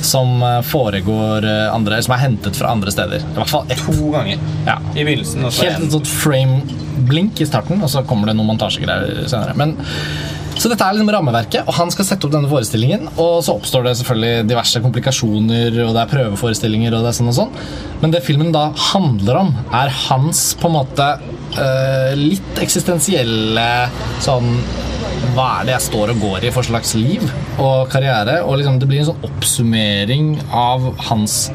[0.00, 3.20] som eh, foregår eh, andre, som er hentet fra andre steder.
[3.20, 3.82] I hvert fall ett.
[3.84, 4.78] To ganger Ja.
[4.94, 5.44] i begynnelsen.
[5.44, 5.90] Helt en.
[5.92, 9.52] sånn frame-blink i starten, og så kommer det noen montasjegreier senere.
[9.60, 9.76] Men,
[10.60, 13.06] så dette er liksom rammeverket, og han skal sette opp denne forestillingen.
[13.14, 16.92] Og så oppstår det selvfølgelig diverse komplikasjoner, og det er prøveforestillinger.
[16.92, 17.54] og det er sånn og sånn.
[18.02, 23.66] Men det filmen da handler om, er hans på en måte øh, litt eksistensielle
[24.20, 24.52] sånn
[25.34, 27.24] hva er det jeg står og går i for slags liv
[27.60, 28.40] og karriere?
[28.44, 31.46] Og liksom det blir en sånn oppsummering av hans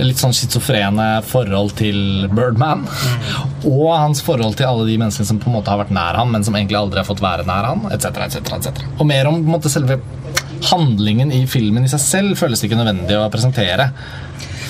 [0.00, 2.86] litt sånn schizofrene forhold til Birdman.
[3.68, 6.32] Og hans forhold til alle de menneskene som på en måte har vært nær han,
[6.32, 8.24] men som egentlig aldri har fått være nær han, etc.
[8.26, 8.84] etc., etc.
[8.98, 10.00] Og mer om på en måte, selve
[10.72, 13.90] handlingen i filmen i seg selv føles det ikke nødvendig å presentere.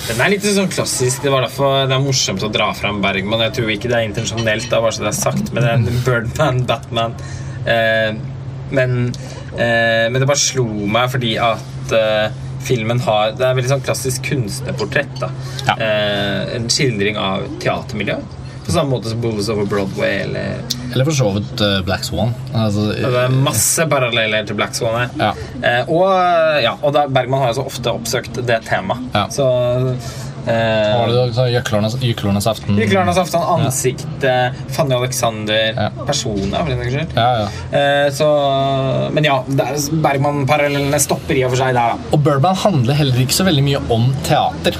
[0.03, 1.23] Den er litt sånn klassisk.
[1.23, 3.45] Det det er morsomt å dra fram Bergman.
[3.45, 5.77] Jeg tror ikke det er intensjonelt, da, bare så det er sagt, men det er
[5.79, 7.15] en Birdman, Batman
[7.69, 8.11] eh,
[8.73, 9.13] men,
[9.55, 13.83] eh, men det bare slo meg fordi at eh, filmen har Det er veldig sånn
[13.85, 15.19] klassisk kunstnerportrett.
[15.19, 15.29] da
[15.67, 15.75] Ja.
[15.79, 18.39] eh, En skildring av teatermiljøet.
[18.63, 20.61] På samme måte som Bulls Over Broadway eller
[20.93, 22.33] Eller for så vidt eh, Black Swan.
[22.55, 25.09] Altså, Det er masse paralleller til Black Swan her.
[25.19, 25.33] Ja.
[25.61, 29.03] Eh, og ja, og Bergman har jo så ofte oppsøkt det temaet.
[29.13, 29.25] Ja.
[29.27, 29.49] Så
[30.47, 31.45] eh, det du sa?
[31.49, 32.77] Jøklernes, Jøklernes aften?
[32.77, 35.89] Jyklernes aften, ansiktet, Fanny Alexander, Ja.
[36.05, 37.15] personer, for den saks skyld.
[37.15, 37.47] Ja, ja.
[37.79, 38.29] Eh, så
[39.13, 41.97] Men ja, er- Bergman-parallellene stopper i og for seg der, da.
[42.13, 44.75] Og Birdman handler heller ikke så veldig mye om teater.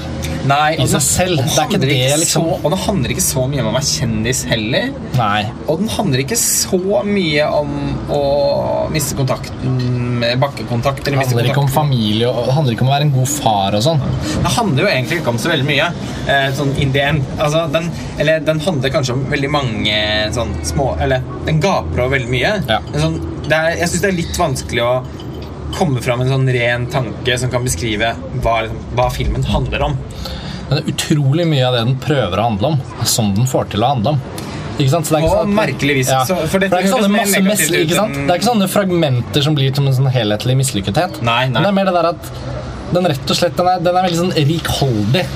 [0.48, 1.40] Nei, i og seg selv.
[1.40, 2.44] Det er ikke det, liksom.
[2.44, 4.90] så, Og den handler ikke så mye om å være kjendis heller.
[5.16, 5.40] Nei.
[5.64, 7.72] Og den handler ikke så mye om
[8.12, 8.22] å
[8.92, 9.78] miste kontakten
[10.20, 11.06] med bakkekontakt.
[11.08, 13.32] Eller Det handler ikke om familie og det handler ikke om å være en god
[13.32, 14.04] far og sånn.
[14.34, 15.90] Det handler jo egentlig ikke om så veldig mye.
[16.28, 17.34] Eh, sånn in the end.
[17.38, 17.90] Altså, den,
[18.22, 19.98] eller den handler kanskje om veldig mange
[20.34, 22.54] sånn små Eller den gaper over veldig mye.
[22.68, 22.80] Ja.
[23.00, 24.94] Sånn, det er, jeg syns det er litt vanskelig å
[25.74, 28.56] komme fram en sånn ren tanke som kan beskrive hva,
[28.96, 29.98] hva filmen handler om.
[30.68, 33.70] Men det er utrolig mye av det den prøver å handle om, som den får
[33.74, 34.20] til å handle om.
[34.74, 35.06] Ikke sant?
[35.06, 36.08] Så det er ikke sånn at- merkeligvis.
[36.10, 36.24] Ja.
[36.24, 38.14] Så- for For dette det er masse sant?
[38.14, 41.22] Det er ikke sånne fragmenter som blir som en sånn helhetlig mislykkethet.
[41.22, 41.60] Nei, nei.
[41.60, 42.30] Men det er mer det der at
[42.92, 45.26] den rett og slett den er, den er veldig sånn rikholdig.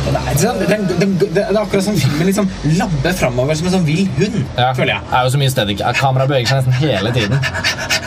[0.00, 0.62] Det sant?
[0.68, 4.38] den, den, det er akkurat som filmen liksom labber framover som en sånn vill hund,
[4.56, 4.70] Ja.
[4.74, 5.02] føler jeg.
[5.10, 7.36] Det er jo så mye stedet Kameraet beveger seg nesten hele tiden.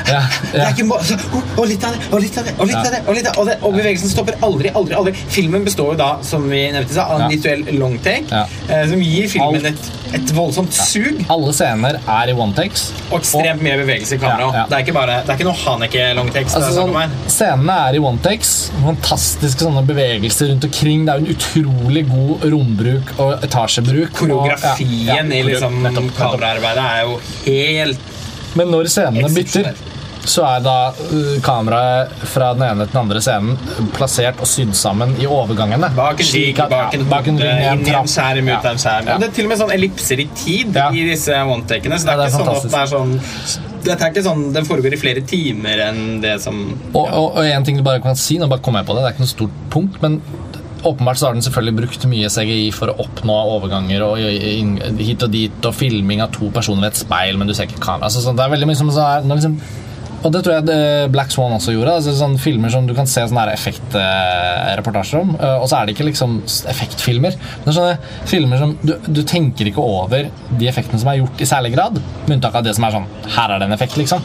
[0.04, 0.72] Ja, Det ja.
[1.08, 2.82] så, oh, og litt av det, og litt av det, og litt Ja.
[2.84, 5.14] av det, og litt av det, og bevegelsen stopper aldri, aldri, aldri.
[5.32, 7.72] Filmen består jo da, som vi nevnte, av en Ja.
[7.80, 8.46] long take, Ja.
[8.70, 12.92] eh, som gir filmen et, et voldsomt sug, Alle scener er i one takes.
[13.10, 14.50] og ekstremt mye bevegelse i kamera.
[14.50, 14.66] Ja, ja.
[14.70, 16.58] Det er ikke bare, det er ikke noe Haneke-longtekst.
[16.60, 18.54] Altså, sånn, scenene er i one takes.
[18.84, 21.06] Fantastiske sånne bevegelser rundt omkring.
[21.08, 24.14] Det er jo en utrolig god rombruk og etasjebruk.
[24.20, 25.82] Koreografien og, ja, i liksom
[26.18, 28.12] kameraarbeidet er jo helt
[28.54, 29.74] Men når scenene bytter.
[30.30, 34.72] Så er da uh, kameraet fra den ene til den andre scenen plassert og sydd
[34.78, 35.90] sammen i overgangene.
[35.98, 38.60] Bak en ring, bak en ja, bak en en skjerm, ut Ja.
[38.62, 39.10] av en skjerm.
[39.12, 39.16] Ja.
[39.18, 40.90] Og Det er til og med sånn ellipser i tid Ja.
[40.92, 42.00] i disse one-takene.
[42.00, 43.20] Så det Ja, er, det er ikke sånn at det er sånn
[43.84, 46.56] Dette er ikke sånn, Den foregår i flere timer enn det som
[46.94, 49.04] Og, og, og en ting du bare kan si, nå bare kommer jeg på det,
[49.04, 50.22] det er ikke noe stort punkt, men
[50.84, 54.18] åpenbart så har den selvfølgelig brukt mye CGI for å oppnå overganger og
[55.00, 57.80] hit og dit, og filming av to personer ved et speil, men du ser ikke
[57.80, 58.10] kamera.
[58.10, 59.56] Altså, sånn, det er veldig mye som så når liksom,
[60.24, 61.98] og det tror jeg Black Swan også gjorde.
[62.00, 65.34] Altså, sånne filmer som du kan se sånne effektreportasjer om.
[65.40, 66.38] eh, Og så er det ikke liksom
[66.72, 67.36] effektfilmer.
[67.36, 71.20] Men det er sånne filmer som du, du tenker ikke over de effektene som er
[71.22, 72.00] gjort i særlig grad.
[72.28, 74.24] Med unntak av det som er sånn Her er det en effekt, liksom.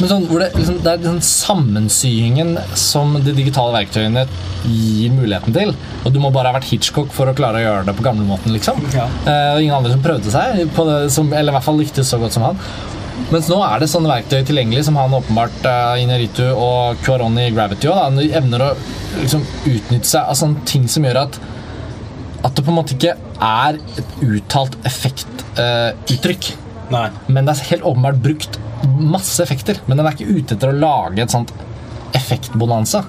[0.00, 4.26] Men sånn, hvor det, liksom, det er den sammensyingen som de digitale verktøyene
[4.66, 5.74] gir muligheten til.
[6.04, 8.52] Og du må bare ha vært Hitchcock for å klare å gjøre det på gamlemåten,
[8.54, 8.82] liksom.
[8.94, 9.06] Ja.
[9.26, 12.18] Uh, ingen andre som prøvde seg, på det, som, eller i hvert fall lyktes så
[12.22, 12.58] godt som han.
[13.28, 17.50] Mens nå er det sånne verktøy tilgjengelig som han åpenbart uh, Inaritu og Cuaron i
[17.52, 18.72] Gravity også, da, evner å
[19.18, 21.40] liksom, utnytte seg av sånne ting som gjør at
[22.46, 26.50] at det på en måte ikke er et uttalt effektuttrykk.
[26.86, 29.80] Uh, men det er helt åpenbart brukt masse effekter.
[29.86, 31.50] Men den er ikke ute etter å lage et sånt
[32.16, 33.02] effektbonanza.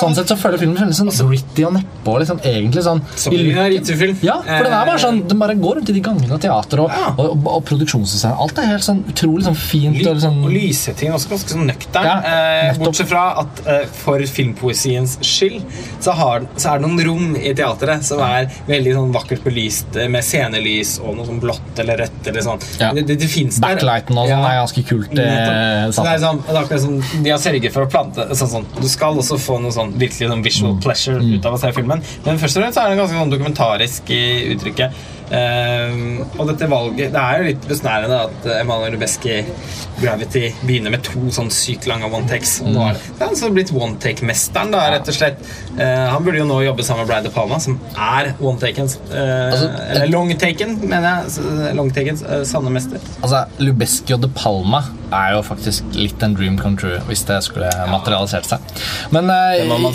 [0.00, 2.16] Sånn sett så føler filmen veldig sånn gritty og nedpå.
[2.22, 3.70] Liksom, egentlig sånn Som en.
[3.70, 4.16] Ritzu-film.
[4.24, 6.82] Ja, for den er bare sånn Den bare går rundt i de gangene av teater
[6.84, 7.12] og, Ja.
[7.16, 8.34] og, og, og.
[8.40, 11.54] Alt er helt sånn utrolig sånn fint Ly og liksom og lyssetting er også ganske
[11.54, 12.06] sånn nøktern.
[12.08, 12.16] Ja,
[12.70, 15.62] eh, bortsett fra at eh, for filmpoesiens skyld
[16.00, 19.96] så, har, så er det noen rom i teatret som er veldig sånn vakkert belyst
[20.00, 22.62] eh, med scenelys og noe sånn blått eller rødt eller sånn.
[22.80, 22.92] Ja.
[22.96, 23.30] Det, det, det.
[23.62, 25.12] Backlighten og sånn er ganske kult.
[25.18, 28.26] Eh, Så det er sånn, det er akkurat som De har sørget for å plante
[28.38, 28.66] sånn, sånn.
[28.80, 30.80] Du skal også få noe sånn virkelig sånn visual Mm.
[30.82, 32.02] pleasure ut av å se filmen.
[32.24, 34.92] Men først og fremst er det ganske sånn dokumentarisk i uttrykket.
[35.30, 39.44] Um, og dette valget Det er jo litt besnærende at Emanuel Rubeski
[40.00, 42.60] Gravity begynner med to sånn sykt lange one-takes.
[42.64, 45.38] Og nå er det, det er altså blitt one-take-mesteren, da, rett og slett.
[45.78, 49.50] Eh, han burde jo nå jobbe sammen med Brian De Palma, som er one-takens uh,
[49.50, 51.74] Altså, Eller long-taken, mener jeg.
[51.78, 53.02] Long-takens uh, sanne mester.
[53.20, 57.40] Altså, Lubeski og De Palma er jo faktisk litt en dream come true hvis det
[57.46, 58.74] skulle materialisert seg.
[59.14, 59.90] Men uh,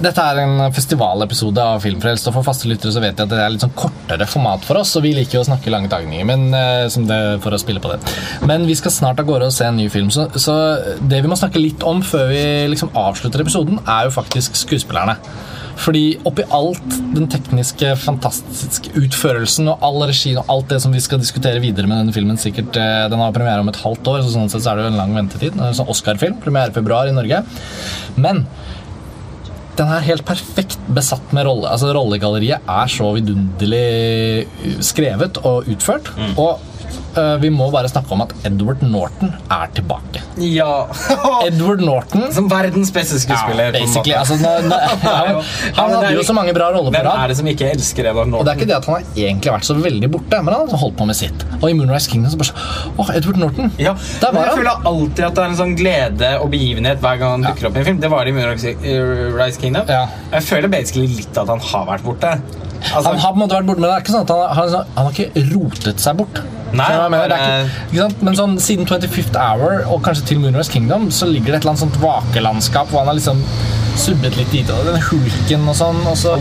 [0.00, 3.32] Det dette er en festivalepisode av Filmfrelst, og for faste lyttere så vet jeg at
[3.32, 5.90] det er litt sånn kortere format for oss, og vi liker jo å snakke lange
[5.92, 8.00] tagninger men, eh, som det, for å spille på det.
[8.48, 10.56] Men vi skal snart av gårde og se en ny film, så, så
[11.00, 15.16] det vi må snakke litt om før vi liksom avslutter episoden, er jo faktisk skuespillerne.
[15.80, 21.00] Fordi oppi alt den tekniske, fantastiske utførelsen og all regien og alt det som vi
[21.02, 24.22] skal diskutere videre med denne filmen sikkert, eh, Den har premiere om et halvt år,
[24.22, 25.56] så sånn sett så er det jo en lang ventetid.
[25.56, 26.36] Det er en sånn Oscar-film.
[26.44, 27.44] Premiere i februar i Norge.
[28.16, 28.46] Men
[29.78, 31.70] den er helt perfekt besatt med rolle.
[31.70, 34.46] Altså Rollegalleriet er så vidunderlig
[34.84, 36.10] skrevet og utført.
[36.36, 36.69] Og eh,
[37.42, 40.22] vi må bare snakke om at Edward Norton er tilbake.
[40.40, 40.86] Ja.
[41.48, 43.70] Edward Norton Som verdens beste skuespiller.
[43.70, 44.14] Ja, basically.
[44.16, 45.40] Altså, nå, nå, han,
[45.76, 48.30] han hadde jo så mange bra roller på Hvem er det som ikke elsker Edward
[48.30, 48.40] Norton?
[48.40, 50.70] Og det er ikke det at han har egentlig vært så veldig borte, men han
[50.74, 51.44] har holdt på med sitt.
[51.60, 53.72] Og i Moonrise Kingdom så bare så, Åh, Edward Norton!
[53.80, 54.62] Ja, Der var jeg han.
[54.62, 57.76] føler alltid at det er en sånn glede og begivenhet hver gang han dukker opp
[57.76, 58.00] i en film.
[58.02, 59.90] Det var det i Moonrise Kingdom.
[59.90, 60.04] Ja.
[60.36, 62.32] Jeg føler basically litt at han har vært borte.
[62.80, 64.56] Altså, Han har på en måte vært borte, men det er ikke sånn at han,
[64.56, 66.40] han, han har ikke rotet seg bort.
[66.76, 67.32] Nei, jeg mener?
[67.32, 68.22] Det er ikke, ikke sant?
[68.26, 71.74] Men sånn, siden 25th Hour og kanskje til Moonrise Kingdom så ligger det et eller
[71.74, 73.42] annet sånt vakelandskap hvor han har liksom
[74.00, 74.70] subbet litt dit.
[74.70, 76.00] Og den hulken og sånn.
[76.10, 76.36] Og så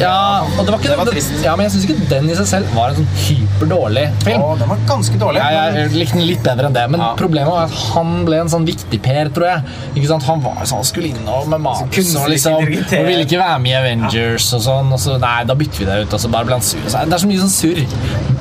[0.00, 1.32] Ja, og det var ikke Det var trist.
[1.44, 4.44] Ja, men jeg syns ikke den i seg selv var en sånn hyperdårlig film.
[4.44, 5.42] Å, den var ganske dårlig.
[5.42, 7.10] Jeg, jeg likte den litt bedre enn det, men Ja.
[7.18, 9.76] problemet var at han ble en sånn viktig Per, tror jeg.
[9.96, 10.26] Ikke sant?
[10.28, 13.76] Han var sånn, skulle innover med manus og, liksom, og ville ikke være med i
[13.80, 14.92] Avengers og sånn.
[14.96, 16.80] Og så, nei, da bytter vi det ut, og så bare ble han sur.
[16.86, 17.84] Så det er så mye sånn surr.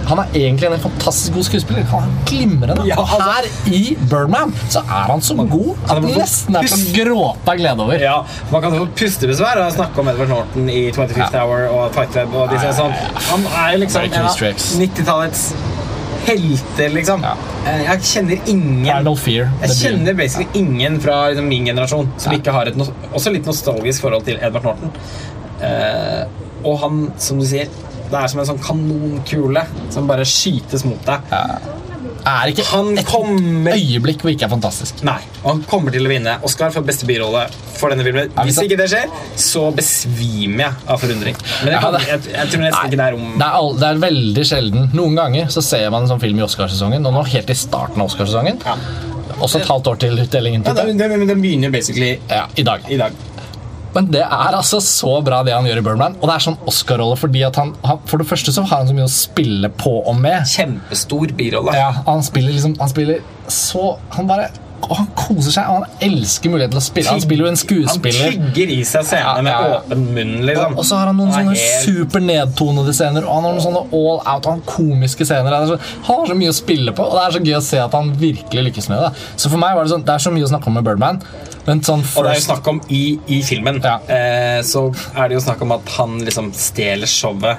[0.10, 1.84] Han er egentlig en fantastisk god skuespiller.
[1.92, 2.86] Han er glimrende.
[2.88, 6.22] Ja, og altså- her i Birdman så er han så god at Han det er
[6.24, 8.00] nesten er til å gråte av glede over.
[8.02, 11.49] Ja, Man kan få pustebesvær og snakke om Edward Norton i 25th Ja.
[11.50, 12.94] Hour og Fight Web og disse sånn.
[13.30, 14.36] Han er jo liksom en av
[14.84, 15.44] 90-tallets
[16.28, 17.24] helter, liksom.
[17.66, 19.50] Eh, Jeg kjenner ingen Fear.
[19.64, 23.50] Jeg kjenner basically ingen fra liksom, min generasjon som ikke har et no også litt
[23.50, 24.94] nostalgisk forhold til Edvard Norton.
[25.60, 26.24] Uh,
[26.64, 27.68] og han, som du sier,
[28.10, 31.34] det er som en sånn kanonkule som bare skytes mot deg.
[32.28, 35.04] Er ikke Han et kommer øyeblikk hvor ikke er fantastisk.
[35.08, 37.46] Nei, og han kommer til å vinne Oscar for beste birolle
[37.80, 38.32] for denne filmen.
[38.44, 41.38] Hvis ikke det skjer, så besvimer jeg av forundring.
[41.64, 43.88] Men jeg, kan, jeg, jeg tror nesten ikke det er om Det er, all, det
[43.90, 44.90] er veldig sjelden.
[44.98, 48.02] Noen ganger så ser man en sånn film i Oscarsesongen, og nå helt i starten
[48.04, 48.60] av Oscarsesongen.
[48.66, 48.78] Ja.
[49.40, 50.66] Også et halvt år til utdelingen.
[50.68, 52.84] ja, den, den, den begynner basically Ja, i dag.
[52.92, 53.16] i dag.
[53.96, 56.18] Men det er altså så bra det han gjør i Birdman.
[56.20, 58.90] Og det er sånn Oscar-rolle fordi at han, han For det første så har han
[58.90, 60.46] så mye å spille på og med.
[60.50, 61.76] Kjempestor birolle.
[61.78, 64.50] Ja, han spiller liksom Han spiller så Han bare
[64.88, 67.10] og han koser seg, og han elsker muligheten til å spille.
[67.14, 68.32] Han spiller jo en skuespiller.
[68.32, 69.80] Han tygger i seg scenene Ja, med ja, ja.
[69.82, 70.78] åpen munn, liksom.
[70.80, 73.84] Og så har han noen sånne helt- super nedtonede scener, og han har noen sånne
[74.00, 75.54] all out og han komiske scener.
[75.60, 77.64] Er så, han har så mye å spille på, og det er så gøy å
[77.70, 79.12] se at han virkelig lykkes med det.
[79.36, 81.22] Så for meg var det sånn, det er så mye å snakke om med Birdman.
[81.68, 83.98] Men sånn Og det er jo snakk om i, i filmen, Ja.
[84.08, 87.58] eh, så er det jo snakk om at han liksom stjeler showet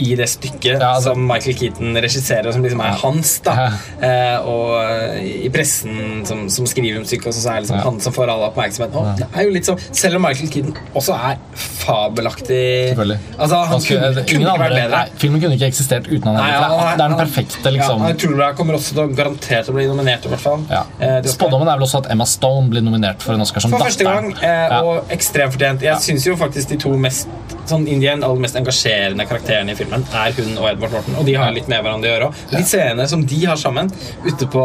[0.00, 3.38] i det stykket Ja, altså- som Michael Keaton regisserer, som liksom er hans.
[3.40, 3.54] da
[4.02, 7.76] eh, Og eh, i pressen som, som skriver om stykket, Og så er det liksom
[7.78, 7.82] Ja.
[7.90, 8.94] han som får all oppmerksomhet.
[8.94, 12.96] Og det er jo litt sånn, Selv om Michael Keaton også er fabelaktig.
[13.38, 14.90] Altså, han skulle, kunne, kunne ikke vært bedre.
[14.90, 16.36] nei, filmen kunne ikke eksistert uten han.
[16.36, 18.02] Nei, ja, han- det, er, den perfekte, liksom.
[18.06, 20.64] Ja, tror kommer også til å garantert å bli nominert, i hvert fall.
[20.70, 20.82] Ja.
[21.00, 21.22] Eh.
[21.22, 24.04] Spådommen er vel også at Emma Stone blir nominert for en Oscar som For første
[24.04, 24.80] gang, eh, Ja.
[24.82, 25.80] og ekstremt fortjent.
[25.82, 27.28] Jeg syns jo faktisk de to mest
[27.66, 31.18] sånn Indian, aller mest engasjerende karakterene i filmen er hun og Edvard Norton.
[31.20, 32.42] Og de har litt med hverandre å gjøre òg.
[32.52, 33.90] De scenene som de har sammen
[34.26, 34.64] ute på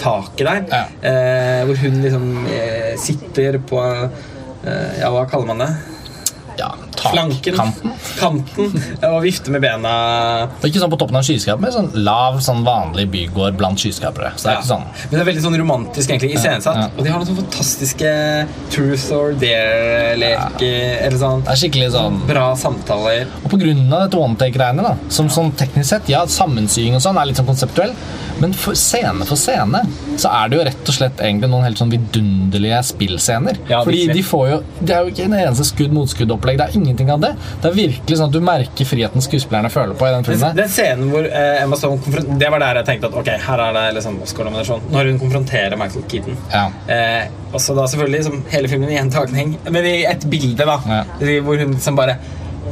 [0.00, 5.70] taket der, eh, hvor hun liksom eh, sitter på eh, Ja, hva kaller man det?
[6.60, 7.56] Ja, Flanken.
[7.56, 7.92] Kanten.
[8.18, 8.82] Kanten.
[9.10, 9.92] Og vifte med bena.
[10.60, 14.32] Og ikke sånn på toppen av skyskraper, men sånn lav, sånn vanlig bygård blant skyskrapere.
[14.36, 14.60] Så det er Ja.
[14.60, 16.76] ikke sånn Men det er veldig sånn romantisk egentlig iscenesatt.
[16.76, 16.88] ja.
[16.96, 18.12] Og de har noen sånne fantastiske
[18.70, 21.06] truth or dare-leker.
[21.06, 23.26] Eller sånn Det er skikkelig sånn bra samtaler.
[23.44, 27.02] Og på grunn av dette one take-greiene, da som sånn teknisk sett, ja, sammensying og
[27.04, 27.92] sånn er litt sånn konseptuell,
[28.40, 29.82] men for scene for scene
[30.16, 33.58] så er det jo rett og slett egentlig noen helt sånn vidunderlige spillscener.
[33.68, 36.58] Ja, Fordi de får jo Det er jo ikke en eneste skudd-mot-skudd-opplegg.
[36.58, 37.32] Det er ingenting av det.
[37.62, 40.56] Det er virkelig sånn at du merker friheten skuespillerne føler på i den filmen.
[40.58, 43.78] den scenen hvor eh, Emma Stone Det var der jeg tenkte at ok, her er
[43.78, 44.84] det liksom Oscar-nominasjon.
[44.92, 46.38] Når hun konfronterer Michael Keaton.
[46.52, 46.66] Ja.
[46.92, 50.78] Eh, og så da selvfølgelig liksom, hele filmen i gjentagning, men i et bilde, da.
[50.88, 51.02] Ja.
[51.44, 52.16] Hvor hun liksom bare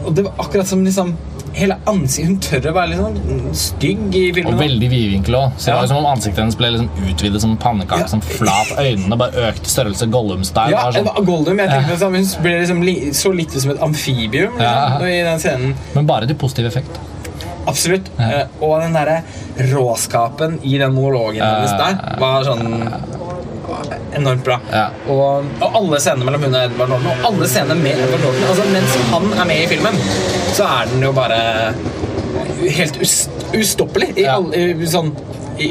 [0.07, 1.17] Og det var akkurat som liksom
[1.53, 4.55] Hele ansiktet Hun tør å være litt sånn stygg i filmen.
[4.55, 5.57] Og veldig vidvinkla òg.
[5.59, 5.81] Så det Ja.
[5.81, 8.01] var som om ansiktet hennes ble liksom utvidet som pannekake.
[8.05, 8.07] Ja.
[8.07, 8.71] Som flat.
[8.79, 10.71] Øynene bare økte størrelse Gollum-style.
[10.71, 13.83] Ja, sånn, Gollum, Jeg tenkte liksom, Hun ble liksom li, så litt ut som et
[13.83, 14.99] amfibium liksom, Ja.
[15.01, 15.75] i den scenen.
[15.95, 17.01] men bare til positiv effekt.
[17.67, 18.07] Absolutt.
[18.19, 18.31] Ja.
[18.31, 19.23] Eh, og den derre
[19.59, 22.93] råskapen i den monologen hennes der var sånn
[24.17, 24.59] enormt bra.
[24.73, 24.87] Ja.
[25.09, 28.49] Og, og alle scenene mellom hun og Edvard Norton, og alle scenene med Edvard Norton
[28.51, 29.99] altså Mens han er med i filmen,
[30.57, 31.41] så er den jo bare
[32.79, 32.99] helt
[33.57, 34.13] ustoppelig.
[34.19, 34.35] I Ja.
[34.37, 35.13] all, i, sånn,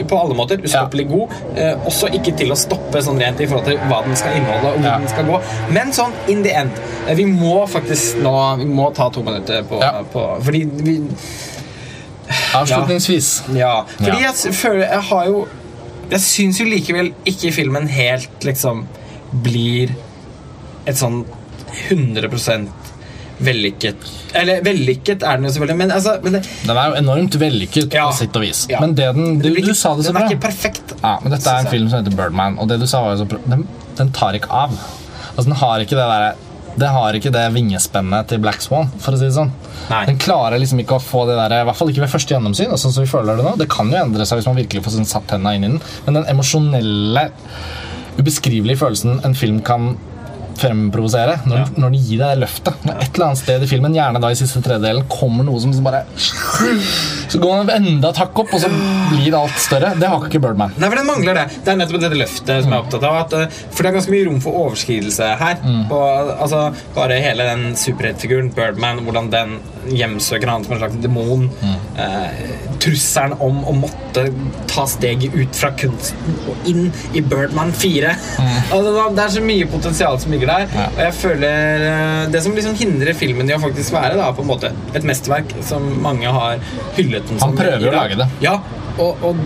[0.09, 0.59] på alle måter.
[0.61, 1.31] Ustoppelig god.
[1.57, 4.73] Eh, også ikke til å stoppe sånn rent i forhold til hva den skal inneholde.
[4.73, 4.97] og hvor Ja.
[4.99, 5.39] den skal gå
[5.73, 6.71] Men sånn in the end
[7.07, 10.03] eh, Vi må faktisk nå Vi må ta to minutter på, Ja.
[10.13, 11.01] på Fordi vi
[12.53, 13.43] Avslutningsvis.
[13.55, 14.31] ja, fordi Ja.
[14.43, 15.47] jeg føler Jeg har jo
[16.09, 18.85] Jeg syns jo likevel ikke filmen helt liksom
[19.45, 19.91] blir
[20.89, 21.21] et sånn
[21.89, 22.69] 100%
[23.45, 27.37] vellykket Eller vellykket er den jo selvfølgelig, men altså men det, Den er jo enormt
[27.39, 28.07] vellykket Ja.
[28.09, 28.65] på sitt og vis.
[28.71, 28.81] Ja.
[28.83, 30.25] Men det den, du, det du sa det så Den bra.
[30.25, 30.95] er ikke perfekt.
[31.03, 33.21] Ja, men dette er en film som heter Birdman, og det du sa var jo
[33.23, 33.39] så bra.
[33.53, 33.63] Den,
[33.99, 34.75] den tar ikke av.
[35.35, 36.33] Altså, den har ikke det derre
[36.79, 38.89] det har ikke det vingespennet til Black Swan.
[38.99, 39.51] for å si det sånn.
[39.89, 40.03] Nei.
[40.09, 42.75] Den klarer liksom ikke å få det der, i hvert fall ikke ved første gjennomsyn.
[42.77, 43.55] Sånn som vi føler Det nå.
[43.59, 45.81] Det kan jo endre seg hvis man virkelig får sånn satt hendene inn i den,
[46.05, 47.29] men den emosjonelle,
[48.19, 49.93] ubeskrivelige følelsen en film kan
[50.59, 51.65] fremprovosere når, Ja.
[51.77, 52.73] når den gir deg det løftet.
[52.85, 55.71] Når et eller annet sted i filmen, gjerne da i siste tredjedelen, kommer noe som
[55.83, 56.03] bare
[57.29, 58.69] Så går man enda takk opp, og så
[59.11, 59.91] blir alt større.
[59.99, 60.71] Det har ikke Birdman.
[60.81, 61.45] Nei, for den mangler det.
[61.65, 63.17] Det er nettopp dette løftet som jeg er opptatt av.
[63.25, 65.59] At, eh, for det er ganske mye rom for overskridelse her.
[65.91, 66.63] Og, altså,
[66.95, 69.59] bare hele den superheltfiguren, Birdman, hvordan den
[69.93, 71.49] hjemsøker han som en slags demon.
[71.97, 72.41] Eh,
[72.81, 74.25] trusselen om å måtte
[74.67, 78.15] ta steget ut fra kunsten og inn i Birdman 4.
[78.73, 80.65] Altså, det er så mye potensial som ligger der.
[80.75, 80.85] Ja.
[80.89, 84.45] Og jeg føler eh, Det som liksom hindrer filmen i å faktisk være da, på
[84.45, 86.59] en måte et mesterverk som mange har
[86.97, 88.29] hyllet den som Han prøver å lage det.
[88.43, 88.57] Ja,
[88.99, 89.39] og, og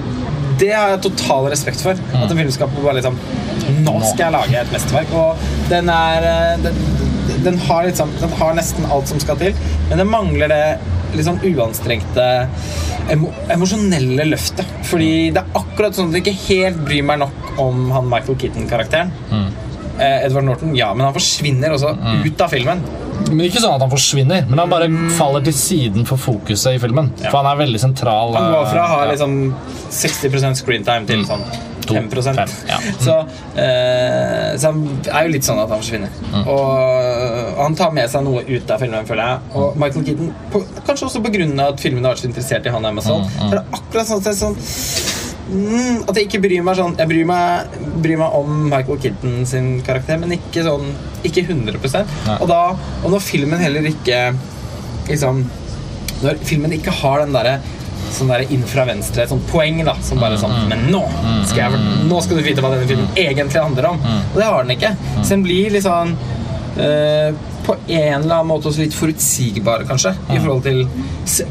[0.62, 2.00] det har jeg total respekt for.
[2.14, 3.18] At en filmskaper bare liksom
[3.84, 5.14] Nå skal jeg lage et mesterverk.
[5.18, 6.82] Og den er eh, Den,
[7.46, 9.56] den, har, liksom, den har nesten alt som skal til,
[9.90, 10.64] men det mangler det
[11.14, 12.24] litt sånn uanstrengte
[13.14, 14.70] emo, emosjonelle løftet.
[14.90, 18.40] Fordi det er akkurat sånn at du ikke helt bryr meg nok om han Michael
[18.42, 19.14] Keaton-karakteren.
[19.32, 19.48] Eh,
[20.00, 21.94] Edward Norton, ja, men han forsvinner også
[22.26, 22.82] ut av filmen.
[23.30, 26.82] Men Ikke sånn at han forsvinner, men han bare faller til siden for fokuset i
[26.82, 27.12] filmen.
[27.24, 28.34] For han er veldig sentral.
[28.38, 29.14] Han går fra å ha eh, ja.
[29.14, 29.38] liksom
[29.94, 31.46] 60 screentime til sånn
[31.84, 32.78] 5, 5 ja.
[32.80, 32.94] mm.
[33.06, 33.16] Så,
[33.60, 36.14] eh, så han er jo litt sånn at han forsvinner.
[36.44, 36.62] Og,
[37.58, 39.50] og han tar med seg noe ut av filmen, føler jeg.
[39.60, 41.50] Og Michael Keaton, på, kanskje også pga.
[41.68, 44.58] at filmen har vært så interessert i han Amazon, så er det akkurat sånn sånn
[45.50, 49.44] mm, At jeg ikke bryr meg sånn Jeg bryr meg, bryr meg om Michael Kilton
[49.50, 50.90] sin karakter, men ikke sånn
[51.28, 51.78] Ikke 100
[52.28, 52.38] Nei.
[52.40, 52.62] Og da
[53.04, 54.26] Og når filmen heller ikke
[55.10, 55.44] Liksom
[56.24, 57.58] Når filmen ikke har den derre
[58.14, 61.02] Sånn der inn fra venstre, et sånt poeng da Som bare sånn, men nå
[61.50, 63.98] skal, jeg, nå skal du vite hva denne filmen egentlig handler om.
[64.04, 64.92] Og det har den ikke.
[65.24, 66.14] Så den blir litt sånn
[66.78, 70.84] eh, På en eller annen måte også litt forutsigbar kanskje I forhold til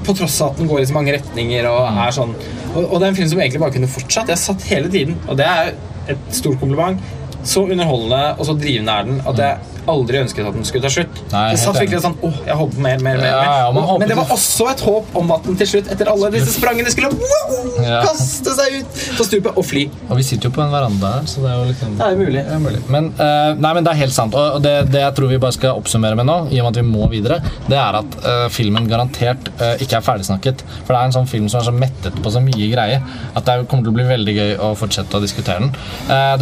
[0.05, 2.35] På tross av at den går i så mange retninger Og er sånn.
[2.75, 4.31] Og, og det er en film som egentlig bare kunne fortsatt.
[4.33, 5.75] Jeg satt hele tiden, og det er
[6.13, 7.01] et stort kompliment
[7.45, 10.93] Så underholdende og så drivende er den At jeg aldri ønsket at den skulle ta
[10.93, 13.89] slutt Nei, Jeg satt virkelig sånn, åh, jeg håper mer, mer, mer, Ja, ja, man
[14.03, 16.93] Men det var også et håp om at den til slutt Etter alle disse sprangene
[16.93, 20.73] skulle wow, kaste seg ut på stupet og fly Og vi sitter jo på en
[20.73, 22.45] veranda her, så det er jo liksom Det er mulig.
[22.47, 22.83] Det er mulig.
[22.93, 24.37] Men, uh, nei, men det er helt sant.
[24.39, 26.81] Og det, det jeg tror vi bare skal oppsummere med nå, i og med at
[26.81, 30.65] vi må videre, det er at uh, filmen garantert uh, ikke er ferdigsnakket.
[30.83, 33.49] For det er en sånn film som er så mettet på så mye greier at
[33.49, 35.73] det kommer til å bli veldig gøy å fortsette å diskutere den.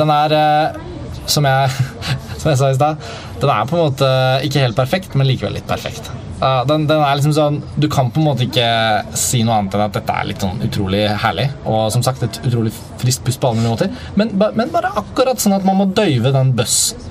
[0.01, 0.35] Den er,
[1.31, 3.07] som, jeg, som jeg sa i stad,
[3.43, 4.11] den er på en måte
[4.47, 6.11] ikke helt perfekt, men likevel litt perfekt.
[6.41, 8.65] Den, den er liksom sånn Du kan på en måte ikke
[9.19, 11.51] si noe annet enn at dette er litt sånn utrolig herlig.
[11.69, 13.93] Og som sagt et utrolig friskt pust på alle måter.
[14.17, 17.05] Men, men bare akkurat sånn at man må døyve den bøssen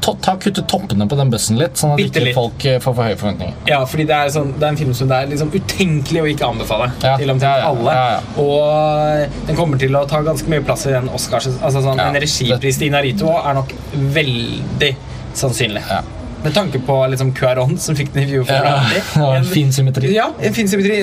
[0.00, 2.36] ta, Kutte toppene på den bøssen litt, sånn at Bitte ikke litt.
[2.36, 3.56] folk eh, får for høye forventninger.
[3.70, 6.28] Ja, fordi det er, sånn, det er en film som det er liksom utenkelig å
[6.34, 7.96] ikke anbefale Ja, til ja, ja, alle.
[7.96, 8.20] ja, ja.
[8.44, 12.18] Og den kommer til å ta ganske mye plass i den Oscars altså sånn, En
[12.20, 13.74] regipris til Inarito er nok
[14.16, 14.94] veldig
[15.36, 15.84] sannsynlig.
[15.88, 16.02] Ja.
[16.42, 18.46] Med tanke på liksom Cuaron, som fikk den i fjor.
[18.48, 18.80] Ja,
[19.16, 20.14] Ja, en fin symmetri.
[20.14, 21.00] Ja, en fin symmetri.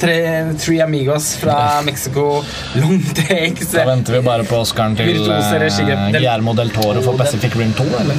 [0.00, 0.16] Tre,
[0.60, 2.44] Three Amigos fra Mexico.
[2.74, 3.72] Long takes.
[3.72, 5.36] Da venter vi bare på Oscaren til uh,
[6.12, 7.84] Guillermo del Toro for Pacific Rim 2.
[8.00, 8.14] Eller?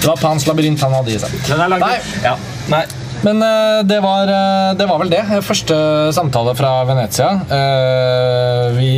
[0.00, 1.34] Det var Pans labyrint han hadde i seg.
[1.80, 1.96] Nei.
[2.24, 2.36] Ja.
[2.72, 2.84] Nei.
[3.26, 5.22] Men eh, det, var, eh, det var vel det.
[5.42, 5.76] Første
[6.14, 7.32] samtale fra Venezia.
[7.58, 8.90] Eh, vi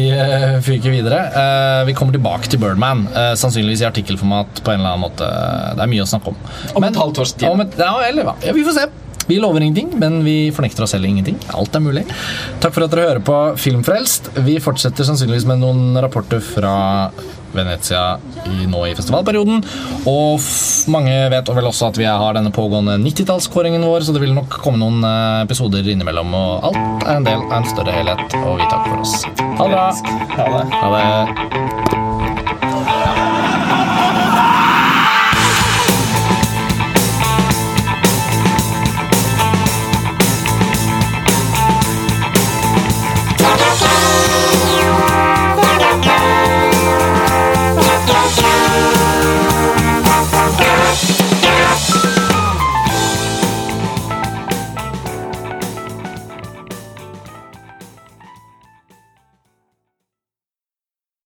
[0.65, 1.23] fyker videre.
[1.89, 3.07] Vi kommer tilbake til Birdman,
[3.39, 5.29] sannsynligvis i artikkelformat på en eller annen måte.
[5.79, 6.41] Det er mye å snakke om.
[6.77, 7.49] Om et halvt års tid.
[7.49, 8.35] Om et, ja, eller hva.
[8.45, 8.89] Ja, vi får se.
[9.29, 11.37] Vi lover ingenting, men vi fornekter oss selv ingenting.
[11.53, 12.05] Alt er mulig.
[12.63, 14.33] Takk for at dere hører på Filmfrelst.
[14.47, 16.77] Vi fortsetter sannsynligvis med noen rapporter fra
[17.55, 19.63] Venezia i, nå i festivalperioden.
[20.11, 20.49] Og
[20.93, 24.61] mange vet vel også at vi har denne pågående 90-tallskåringen vår, så det vil nok
[24.63, 26.35] komme noen eh, episoder innimellom.
[26.39, 29.17] Og alt er en del av en større helhet, og vi takker for oss.
[29.59, 29.89] Ha det bra.
[30.37, 30.67] Ha det.
[30.79, 31.98] Ha det.